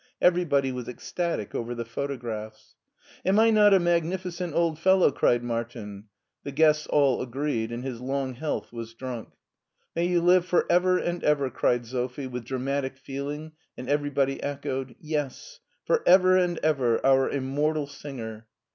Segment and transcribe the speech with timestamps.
[0.19, 2.73] Everybody was ecstatic over the photographs."
[3.23, 6.05] Am I not a magnificent old fellow?" cried Martin.
[6.43, 9.29] The guests all agreed, and his Icmg health was drunk."
[9.95, 14.95] May you live for ever and ever," cried Sophie with dramatic feeling, and everybody echoed,
[14.99, 18.47] "Yes, for ever and ever, our immortal singer."